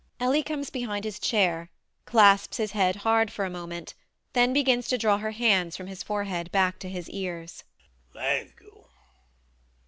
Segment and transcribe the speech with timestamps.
[0.19, 1.69] [Ellie comes behind his chair;
[2.05, 3.93] clasps his head hard for a moment;
[4.33, 7.63] then begins to draw her hands from his forehead back to his ears].
[8.11, 8.85] Thank you.